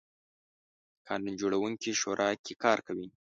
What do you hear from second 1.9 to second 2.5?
شورا